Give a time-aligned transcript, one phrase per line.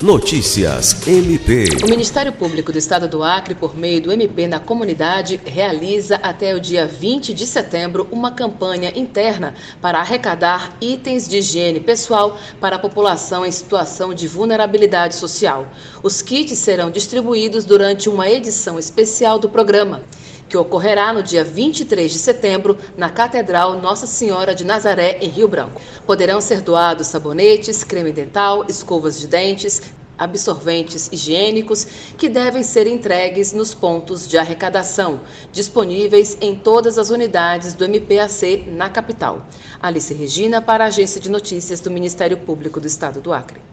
[0.00, 1.64] Notícias MP.
[1.82, 6.54] O Ministério Público do Estado do Acre, por meio do MP na comunidade, realiza até
[6.54, 12.76] o dia 20 de setembro uma campanha interna para arrecadar itens de higiene pessoal para
[12.76, 15.66] a população em situação de vulnerabilidade social.
[16.00, 20.04] Os kits serão distribuídos durante uma edição especial do programa
[20.48, 25.48] que ocorrerá no dia 23 de setembro na Catedral Nossa Senhora de Nazaré, em Rio
[25.48, 25.80] Branco.
[26.06, 29.82] Poderão ser doados sabonetes, creme dental, escovas de dentes,
[30.18, 35.20] absorventes higiênicos que devem ser entregues nos pontos de arrecadação,
[35.52, 39.46] disponíveis em todas as unidades do MPAC na capital.
[39.80, 43.60] Alice Regina, para a Agência de Notícias do Ministério Público do Estado do Acre.